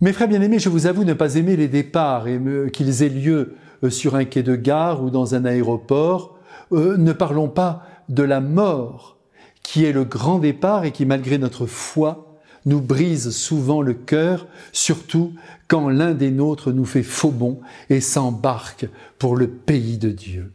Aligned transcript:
Mes 0.00 0.12
frères 0.12 0.28
bien-aimés, 0.28 0.60
je 0.60 0.68
vous 0.68 0.86
avoue 0.86 1.02
ne 1.02 1.12
pas 1.12 1.34
aimer 1.34 1.56
les 1.56 1.66
départs 1.66 2.26
qu'ils 2.72 3.02
aient 3.02 3.08
lieu 3.08 3.56
euh, 3.82 3.90
sur 3.90 4.14
un 4.14 4.24
quai 4.24 4.44
de 4.44 4.54
gare 4.54 5.02
ou 5.02 5.10
dans 5.10 5.34
un 5.34 5.44
aéroport. 5.44 6.38
Euh, 6.70 6.96
ne 6.96 7.12
parlons 7.12 7.48
pas 7.48 7.82
de 8.08 8.22
la 8.22 8.40
mort, 8.40 9.18
qui 9.64 9.84
est 9.84 9.92
le 9.92 10.04
grand 10.04 10.38
départ 10.38 10.84
et 10.84 10.92
qui, 10.92 11.04
malgré 11.04 11.36
notre 11.36 11.66
foi, 11.66 12.38
nous 12.64 12.80
brise 12.80 13.30
souvent 13.30 13.82
le 13.82 13.92
cœur, 13.92 14.46
surtout 14.70 15.32
quand 15.66 15.88
l'un 15.88 16.14
des 16.14 16.30
nôtres 16.30 16.72
nous 16.72 16.84
fait 16.84 17.02
faux 17.02 17.32
bond 17.32 17.58
et 17.90 18.00
s'embarque 18.00 18.86
pour 19.18 19.34
le 19.36 19.48
pays 19.48 19.98
de 19.98 20.10
Dieu. 20.10 20.52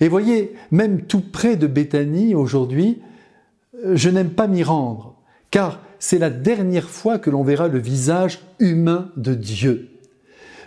Et 0.00 0.06
voyez, 0.06 0.54
même 0.70 1.02
tout 1.02 1.20
près 1.20 1.56
de 1.56 1.66
Béthanie 1.66 2.36
aujourd'hui, 2.36 3.02
euh, 3.84 3.96
je 3.96 4.08
n'aime 4.08 4.30
pas 4.30 4.46
m'y 4.46 4.62
rendre, 4.62 5.17
car 5.50 5.80
c'est 5.98 6.18
la 6.18 6.30
dernière 6.30 6.88
fois 6.88 7.18
que 7.18 7.30
l'on 7.30 7.42
verra 7.42 7.68
le 7.68 7.78
visage 7.78 8.40
humain 8.58 9.10
de 9.16 9.34
Dieu. 9.34 9.90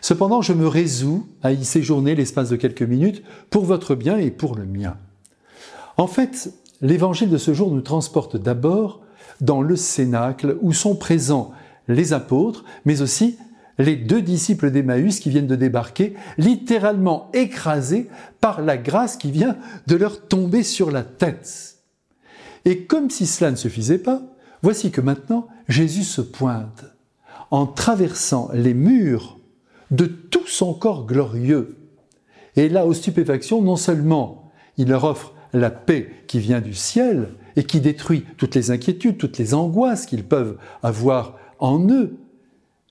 Cependant, 0.02 0.42
je 0.42 0.54
me 0.54 0.68
résous 0.68 1.28
à 1.44 1.52
y 1.52 1.64
séjourner 1.64 2.16
l'espace 2.16 2.50
de 2.50 2.56
quelques 2.56 2.82
minutes 2.82 3.24
pour 3.50 3.66
votre 3.66 3.96
bien 3.96 4.18
et 4.18 4.32
pour 4.32 4.56
le 4.56 4.66
mien. 4.66 4.98
En 5.98 6.08
fait, 6.08 6.52
l'évangile 6.82 7.30
de 7.30 7.38
ce 7.38 7.54
jour 7.54 7.72
nous 7.72 7.82
transporte 7.82 8.36
d'abord 8.36 9.02
dans 9.42 9.62
le 9.62 9.76
cénacle 9.76 10.58
où 10.62 10.74
sont 10.74 10.96
présents 10.96 11.52
les 11.88 12.14
apôtres, 12.14 12.66
mais 12.86 13.02
aussi 13.02 13.38
les 13.78 13.96
deux 13.96 14.22
disciples 14.22 14.72
d'Emmaüs 14.72 15.20
qui 15.20 15.30
viennent 15.30 15.48
de 15.48 15.56
débarquer, 15.56 16.16
littéralement 16.38 17.30
écrasés 17.34 18.10
par 18.40 18.62
la 18.62 18.78
grâce 18.78 19.18
qui 19.18 19.32
vient 19.32 19.58
de 19.88 19.96
leur 19.96 20.28
tomber 20.28 20.64
sur 20.64 20.92
la 20.92 21.04
tête. 21.04 21.78
Et 22.66 22.86
comme 22.86 23.10
si 23.10 23.26
cela 23.26 23.52
ne 23.52 23.56
suffisait 23.56 23.98
pas, 23.98 24.22
Voici 24.62 24.92
que 24.92 25.02
maintenant 25.02 25.48
Jésus 25.68 26.04
se 26.04 26.22
pointe 26.22 26.86
en 27.50 27.66
traversant 27.66 28.50
les 28.54 28.74
murs 28.74 29.40
de 29.90 30.06
tout 30.06 30.48
son 30.48 30.74
corps 30.74 31.06
glorieux. 31.06 31.78
Et 32.56 32.70
là, 32.70 32.86
aux 32.86 32.94
stupéfactions, 32.94 33.62
non 33.62 33.76
seulement 33.76 34.52
il 34.78 34.90
leur 34.90 35.04
offre 35.04 35.34
la 35.54 35.70
paix 35.70 36.10
qui 36.28 36.40
vient 36.40 36.62
du 36.62 36.74
ciel 36.74 37.30
et 37.56 37.64
qui 37.64 37.82
détruit 37.82 38.26
toutes 38.38 38.56
les 38.56 38.72
inquiétudes, 38.72 39.18
toutes 39.18 39.38
les 39.38 39.54
angoisses 39.54 40.06
qu'ils 40.06 40.24
peuvent 40.24 40.58
avoir 40.82 41.38
en 41.60 41.90
eux, 41.90 42.18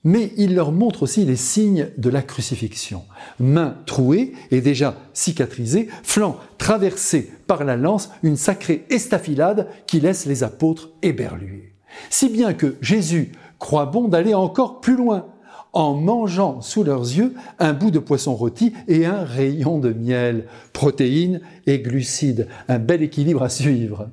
mais 0.03 0.31
il 0.37 0.55
leur 0.55 0.71
montre 0.71 1.03
aussi 1.03 1.25
les 1.25 1.35
signes 1.35 1.89
de 1.97 2.09
la 2.09 2.21
crucifixion. 2.21 3.03
Main 3.39 3.77
trouée 3.85 4.33
et 4.49 4.61
déjà 4.61 4.95
cicatrisée, 5.13 5.89
flanc 6.03 6.37
traversé 6.57 7.31
par 7.47 7.63
la 7.63 7.75
lance, 7.75 8.09
une 8.23 8.37
sacrée 8.37 8.85
estafilade 8.89 9.67
qui 9.85 9.99
laisse 9.99 10.25
les 10.25 10.43
apôtres 10.43 10.89
éberlués. 11.01 11.73
Si 12.09 12.29
bien 12.29 12.53
que 12.53 12.77
Jésus 12.81 13.33
croit 13.59 13.85
bon 13.85 14.07
d'aller 14.07 14.33
encore 14.33 14.81
plus 14.81 14.95
loin, 14.95 15.27
en 15.73 15.93
mangeant 15.93 16.61
sous 16.61 16.83
leurs 16.83 17.03
yeux 17.03 17.33
un 17.59 17.73
bout 17.73 17.91
de 17.91 17.99
poisson 17.99 18.35
rôti 18.35 18.73
et 18.87 19.05
un 19.05 19.23
rayon 19.23 19.79
de 19.79 19.93
miel, 19.93 20.47
protéines 20.73 21.41
et 21.65 21.79
glucides, 21.79 22.47
un 22.67 22.79
bel 22.79 23.01
équilibre 23.01 23.43
à 23.43 23.49
suivre. 23.49 24.09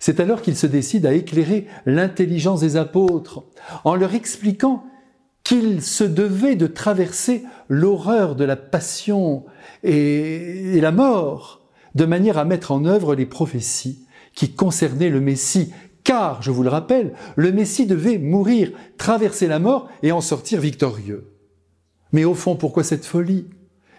C'est 0.00 0.18
alors 0.18 0.42
qu'il 0.42 0.56
se 0.56 0.66
décide 0.66 1.06
à 1.06 1.14
éclairer 1.14 1.68
l'intelligence 1.86 2.60
des 2.60 2.76
apôtres, 2.76 3.44
en 3.84 3.94
leur 3.94 4.14
expliquant 4.14 4.84
qu'il 5.52 5.82
se 5.82 6.04
devait 6.04 6.56
de 6.56 6.66
traverser 6.66 7.42
l'horreur 7.68 8.36
de 8.36 8.44
la 8.44 8.56
passion 8.56 9.44
et, 9.82 10.80
la 10.80 10.92
mort, 10.92 11.60
de 11.94 12.06
manière 12.06 12.38
à 12.38 12.46
mettre 12.46 12.72
en 12.72 12.86
œuvre 12.86 13.14
les 13.14 13.26
prophéties 13.26 14.06
qui 14.34 14.54
concernaient 14.54 15.10
le 15.10 15.20
Messie, 15.20 15.70
car, 16.04 16.42
je 16.42 16.50
vous 16.50 16.62
le 16.62 16.70
rappelle, 16.70 17.12
le 17.36 17.52
Messie 17.52 17.84
devait 17.84 18.16
mourir, 18.16 18.72
traverser 18.96 19.46
la 19.46 19.58
mort 19.58 19.90
et 20.02 20.10
en 20.10 20.22
sortir 20.22 20.58
victorieux. 20.58 21.34
Mais 22.12 22.24
au 22.24 22.32
fond, 22.32 22.56
pourquoi 22.56 22.82
cette 22.82 23.04
folie? 23.04 23.44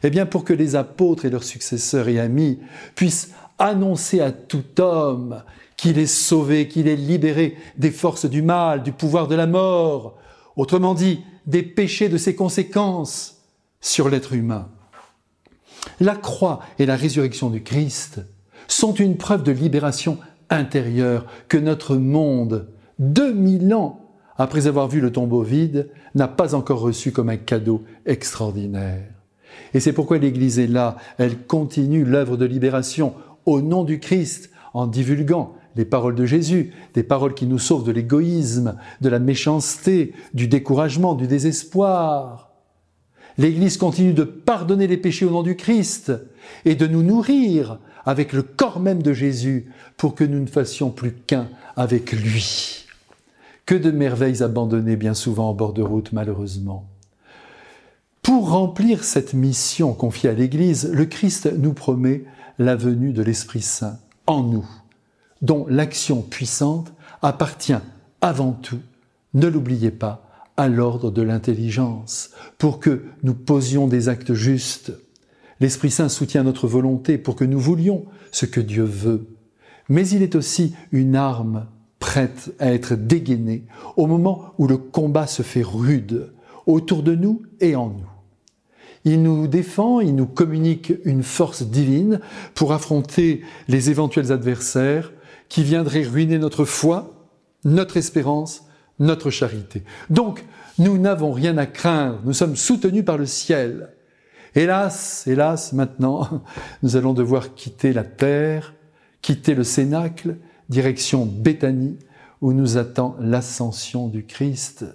Eh 0.01 0.09
bien 0.09 0.25
pour 0.25 0.45
que 0.45 0.53
les 0.53 0.75
apôtres 0.75 1.25
et 1.25 1.29
leurs 1.29 1.43
successeurs 1.43 2.07
et 2.07 2.19
amis 2.19 2.61
puissent 2.95 3.29
annoncer 3.59 4.21
à 4.21 4.31
tout 4.31 4.81
homme 4.81 5.43
qu'il 5.77 5.99
est 5.99 6.07
sauvé, 6.07 6.67
qu'il 6.67 6.87
est 6.87 6.95
libéré 6.95 7.55
des 7.77 7.91
forces 7.91 8.25
du 8.25 8.41
mal, 8.41 8.81
du 8.81 8.91
pouvoir 8.91 9.27
de 9.27 9.35
la 9.35 9.45
mort, 9.45 10.17
autrement 10.55 10.93
dit, 10.93 11.21
des 11.45 11.63
péchés 11.63 12.09
de 12.09 12.17
ses 12.17 12.35
conséquences 12.35 13.43
sur 13.81 14.09
l'être 14.09 14.33
humain. 14.33 14.69
La 15.99 16.15
croix 16.15 16.61
et 16.79 16.85
la 16.85 16.95
résurrection 16.95 17.49
du 17.49 17.63
Christ 17.63 18.21
sont 18.67 18.93
une 18.93 19.17
preuve 19.17 19.43
de 19.43 19.51
libération 19.51 20.17
intérieure 20.49 21.25
que 21.49 21.57
notre 21.57 21.95
monde, 21.95 22.67
2000 22.99 23.73
ans 23.73 23.99
après 24.37 24.67
avoir 24.67 24.87
vu 24.87 24.99
le 24.99 25.11
tombeau 25.11 25.43
vide, 25.43 25.89
n'a 26.15 26.27
pas 26.27 26.55
encore 26.55 26.79
reçu 26.79 27.11
comme 27.11 27.29
un 27.29 27.37
cadeau 27.37 27.83
extraordinaire. 28.05 29.03
Et 29.73 29.79
c'est 29.79 29.93
pourquoi 29.93 30.17
l'Église 30.17 30.59
est 30.59 30.67
là, 30.67 30.97
elle 31.17 31.45
continue 31.45 32.03
l'œuvre 32.03 32.37
de 32.37 32.45
libération 32.45 33.13
au 33.45 33.61
nom 33.61 33.83
du 33.83 33.99
Christ 33.99 34.49
en 34.73 34.87
divulguant 34.87 35.55
les 35.75 35.85
paroles 35.85 36.15
de 36.15 36.25
Jésus, 36.25 36.71
des 36.93 37.03
paroles 37.03 37.33
qui 37.33 37.47
nous 37.47 37.59
sauvent 37.59 37.83
de 37.83 37.91
l'égoïsme, 37.91 38.77
de 39.01 39.09
la 39.09 39.19
méchanceté, 39.19 40.13
du 40.33 40.47
découragement, 40.47 41.15
du 41.15 41.27
désespoir. 41.27 42.51
L'Église 43.37 43.77
continue 43.77 44.13
de 44.13 44.23
pardonner 44.23 44.87
les 44.87 44.97
péchés 44.97 45.25
au 45.25 45.31
nom 45.31 45.43
du 45.43 45.55
Christ 45.55 46.11
et 46.65 46.75
de 46.75 46.85
nous 46.85 47.01
nourrir 47.01 47.79
avec 48.05 48.33
le 48.33 48.43
corps 48.43 48.79
même 48.79 49.01
de 49.01 49.13
Jésus 49.13 49.71
pour 49.97 50.13
que 50.13 50.23
nous 50.23 50.39
ne 50.39 50.47
fassions 50.47 50.91
plus 50.91 51.13
qu'un 51.13 51.49
avec 51.75 52.11
lui. 52.11 52.85
Que 53.65 53.75
de 53.75 53.91
merveilles 53.91 54.43
abandonnées 54.43 54.97
bien 54.97 55.13
souvent 55.13 55.49
en 55.49 55.53
bord 55.53 55.73
de 55.73 55.81
route 55.81 56.11
malheureusement. 56.11 56.85
Pour 58.21 58.51
remplir 58.51 59.03
cette 59.03 59.33
mission 59.33 59.93
confiée 59.93 60.29
à 60.29 60.33
l'Église, 60.33 60.89
le 60.93 61.05
Christ 61.05 61.51
nous 61.57 61.73
promet 61.73 62.23
la 62.59 62.75
venue 62.75 63.13
de 63.13 63.23
l'Esprit 63.23 63.61
Saint 63.61 63.97
en 64.27 64.43
nous 64.43 64.65
dont 65.43 65.67
l'action 65.69 66.23
puissante 66.23 66.91
appartient 67.21 67.73
avant 68.21 68.53
tout, 68.53 68.79
ne 69.35 69.47
l'oubliez 69.47 69.91
pas, 69.91 70.27
à 70.57 70.67
l'ordre 70.67 71.11
de 71.11 71.21
l'intelligence, 71.21 72.31
pour 72.57 72.79
que 72.79 73.03
nous 73.23 73.33
posions 73.33 73.87
des 73.87 74.09
actes 74.09 74.33
justes. 74.33 74.93
L'Esprit 75.59 75.91
Saint 75.91 76.09
soutient 76.09 76.43
notre 76.43 76.67
volonté 76.67 77.17
pour 77.17 77.35
que 77.35 77.45
nous 77.45 77.59
voulions 77.59 78.05
ce 78.31 78.45
que 78.45 78.61
Dieu 78.61 78.83
veut. 78.83 79.27
Mais 79.89 80.07
il 80.07 80.21
est 80.21 80.35
aussi 80.35 80.73
une 80.91 81.15
arme 81.15 81.67
prête 81.99 82.53
à 82.59 82.71
être 82.73 82.95
dégainée 82.95 83.65
au 83.97 84.07
moment 84.07 84.53
où 84.57 84.67
le 84.67 84.77
combat 84.77 85.27
se 85.27 85.41
fait 85.41 85.63
rude, 85.63 86.31
autour 86.65 87.03
de 87.03 87.15
nous 87.15 87.41
et 87.59 87.75
en 87.75 87.89
nous. 87.89 88.09
Il 89.05 89.21
nous 89.21 89.47
défend, 89.47 89.99
il 89.99 90.15
nous 90.15 90.25
communique 90.25 90.93
une 91.03 91.23
force 91.23 91.63
divine 91.63 92.21
pour 92.53 92.71
affronter 92.71 93.41
les 93.67 93.89
éventuels 93.89 94.31
adversaires, 94.31 95.11
qui 95.53 95.63
viendrait 95.63 96.01
ruiner 96.01 96.39
notre 96.39 96.65
foi, 96.65 97.29
notre 97.63 97.97
espérance, 97.97 98.65
notre 98.97 99.29
charité. 99.29 99.83
Donc, 100.09 100.43
nous 100.79 100.97
n'avons 100.97 101.31
rien 101.31 101.59
à 101.59 101.67
craindre, 101.67 102.19
nous 102.25 102.33
sommes 102.33 102.55
soutenus 102.55 103.05
par 103.05 103.19
le 103.19 103.27
ciel. 103.27 103.89
Hélas, 104.55 105.27
hélas, 105.27 105.71
maintenant, 105.71 106.43
nous 106.81 106.95
allons 106.95 107.13
devoir 107.13 107.53
quitter 107.53 107.93
la 107.93 108.03
terre, 108.03 108.73
quitter 109.21 109.53
le 109.53 109.63
cénacle, 109.63 110.37
direction 110.69 111.23
Béthanie, 111.27 111.99
où 112.41 112.51
nous 112.51 112.77
attend 112.79 113.15
l'ascension 113.19 114.07
du 114.07 114.25
Christ. 114.25 114.85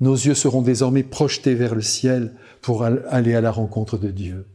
Nos 0.00 0.14
yeux 0.14 0.34
seront 0.34 0.62
désormais 0.62 1.04
projetés 1.04 1.54
vers 1.54 1.76
le 1.76 1.82
ciel 1.82 2.34
pour 2.62 2.82
aller 2.82 3.36
à 3.36 3.40
la 3.40 3.52
rencontre 3.52 3.96
de 3.96 4.08
Dieu. 4.08 4.48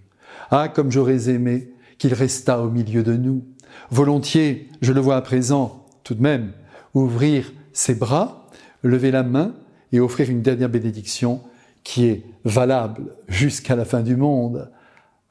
Ah, 0.52 0.68
comme 0.68 0.92
j'aurais 0.92 1.30
aimé 1.30 1.72
qu'il 2.00 2.14
restât 2.14 2.60
au 2.62 2.72
milieu 2.72 3.04
de 3.04 3.14
nous, 3.14 3.44
Volontiers, 3.92 4.70
je 4.82 4.94
le 4.94 5.02
vois 5.02 5.16
à 5.16 5.22
présent, 5.22 5.86
tout 6.04 6.14
de 6.14 6.22
même, 6.22 6.52
ouvrir 6.94 7.52
ses 7.74 7.96
bras, 7.96 8.48
lever 8.84 9.12
la 9.12 9.24
main 9.24 9.54
et 9.92 10.00
offrir 10.00 10.30
une 10.30 10.42
dernière 10.42 10.70
bénédiction 10.70 11.42
qui 11.84 12.06
est 12.06 12.24
valable 12.46 13.16
jusqu'à 13.28 13.76
la 13.76 13.86
fin 13.86 14.02
du 14.02 14.16
monde, 14.16 14.70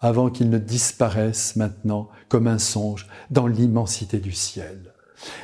avant 0.00 0.30
qu'il 0.30 0.50
ne 0.50 0.58
disparaisse 0.58 1.56
maintenant 1.56 2.08
comme 2.28 2.46
un 2.46 2.58
songe 2.58 3.06
dans 3.30 3.46
l'immensité 3.46 4.18
du 4.18 4.32
ciel. 4.32 4.92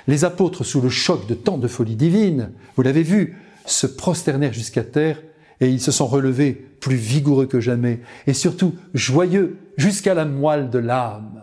Les 0.06 0.24
apôtres, 0.24 0.64
sous 0.64 0.80
le 0.80 0.88
choc 0.88 1.26
de 1.26 1.34
tant 1.34 1.58
de 1.58 1.66
folie 1.66 1.96
divine, 1.96 2.50
vous 2.76 2.82
l'avez 2.82 3.02
vu, 3.02 3.36
se 3.66 3.86
prosternèrent 3.86 4.52
jusqu'à 4.52 4.84
terre 4.84 5.20
et 5.60 5.68
ils 5.68 5.80
se 5.80 5.90
sont 5.90 6.06
relevés 6.06 6.52
plus 6.52 6.96
vigoureux 6.96 7.46
que 7.46 7.60
jamais 7.60 8.00
et 8.26 8.34
surtout 8.34 8.74
joyeux 8.92 9.56
jusqu'à 9.76 10.14
la 10.14 10.24
moelle 10.24 10.70
de 10.70 10.78
l'âme. 10.78 11.42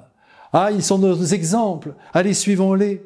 Ah, 0.53 0.69
ils 0.71 0.83
sont 0.83 0.97
nos 0.97 1.23
exemples. 1.23 1.93
Allez, 2.13 2.33
suivons-les 2.33 3.05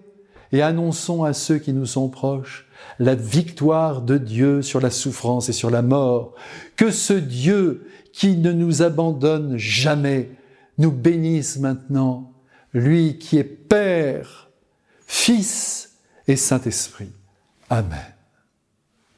et 0.51 0.62
annonçons 0.62 1.24
à 1.24 1.33
ceux 1.33 1.57
qui 1.57 1.74
nous 1.74 1.86
sont 1.86 2.10
proches 2.10 2.68
la 3.00 3.16
victoire 3.16 4.01
de 4.01 4.18
Dieu 4.18 4.62
sur 4.62 4.80
la 4.80 4.89
souffrance 4.89 5.50
et 5.50 5.54
sur 5.54 5.69
la 5.69 5.81
mort. 5.81 6.33
Que 6.75 6.92
ce 6.92 7.13
Dieu 7.13 7.88
qui 8.13 8.38
ne 8.38 8.51
nous 8.51 8.81
abandonne 8.81 9.57
jamais 9.57 10.31
nous 10.77 10.92
bénisse 10.92 11.57
maintenant, 11.57 12.33
lui 12.74 13.18
qui 13.18 13.38
est 13.38 13.44
Père, 13.44 14.50
Fils 15.06 15.98
et 16.28 16.36
Saint-Esprit. 16.36 17.12
Amen. 17.69 18.14